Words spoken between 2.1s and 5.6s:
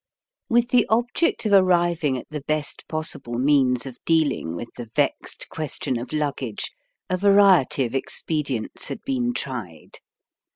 at the best possible means of dealing with the vexed